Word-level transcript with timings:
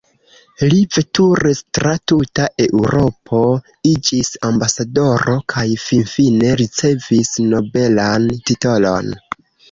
Li 0.69 0.77
veturis 0.95 1.59
tra 1.77 1.91
tuta 2.11 2.45
Eŭropo, 2.63 3.41
iĝis 3.89 4.31
ambasadoro 4.47 5.35
kaj 5.53 5.65
finfine 5.83 6.49
ricevis 6.63 7.31
nobelan 7.53 8.27
titolon. 8.51 9.13